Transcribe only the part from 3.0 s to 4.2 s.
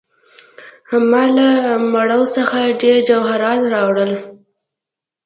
جواهرات راوړل.